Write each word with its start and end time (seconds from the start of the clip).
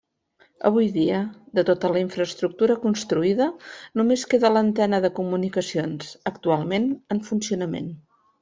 Avui 0.69 0.87
dia, 0.93 1.17
de 1.59 1.63
tota 1.67 1.91
la 1.91 2.01
infraestructura 2.03 2.77
construïda 2.87 3.49
només 4.01 4.25
queda 4.33 4.53
l'antena 4.57 5.03
de 5.07 5.15
comunicacions, 5.23 6.13
actualment 6.33 6.93
en 7.17 7.27
funcionament. 7.33 7.95